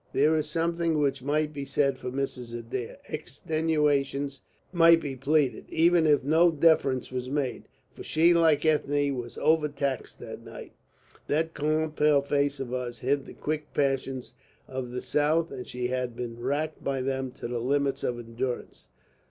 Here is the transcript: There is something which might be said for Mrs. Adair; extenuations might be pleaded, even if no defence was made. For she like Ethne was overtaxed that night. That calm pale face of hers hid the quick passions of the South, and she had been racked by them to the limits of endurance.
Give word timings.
There 0.13 0.35
is 0.35 0.49
something 0.49 0.97
which 0.97 1.21
might 1.21 1.53
be 1.53 1.63
said 1.63 1.99
for 1.99 2.09
Mrs. 2.09 2.57
Adair; 2.57 2.97
extenuations 3.07 4.39
might 4.73 4.99
be 4.99 5.15
pleaded, 5.15 5.65
even 5.69 6.07
if 6.07 6.23
no 6.23 6.49
defence 6.49 7.11
was 7.11 7.29
made. 7.29 7.65
For 7.93 8.01
she 8.03 8.33
like 8.33 8.65
Ethne 8.65 9.15
was 9.15 9.37
overtaxed 9.37 10.17
that 10.21 10.41
night. 10.43 10.73
That 11.27 11.53
calm 11.53 11.91
pale 11.91 12.23
face 12.23 12.59
of 12.59 12.69
hers 12.69 12.97
hid 12.97 13.27
the 13.27 13.35
quick 13.35 13.75
passions 13.75 14.33
of 14.67 14.89
the 14.89 15.03
South, 15.03 15.51
and 15.51 15.67
she 15.67 15.89
had 15.89 16.15
been 16.15 16.39
racked 16.39 16.83
by 16.83 17.01
them 17.03 17.29
to 17.33 17.47
the 17.47 17.59
limits 17.59 18.03
of 18.03 18.17
endurance. 18.17 18.87